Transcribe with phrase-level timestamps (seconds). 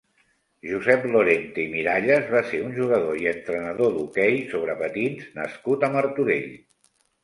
[0.69, 5.97] Josep Lorente i Miralles va ser un jugador i entrenador d'hoquei sobre patins nascut a
[6.01, 6.55] Martorell.